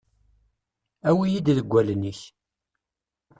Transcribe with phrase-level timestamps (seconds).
[1.09, 2.19] Awi-yi-d deg wallen-ik.